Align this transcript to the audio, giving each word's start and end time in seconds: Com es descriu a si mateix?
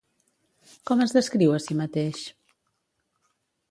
Com 0.91 1.05
es 1.05 1.13
descriu 1.19 1.55
a 1.59 1.61
si 1.69 1.79
mateix? 1.85 2.27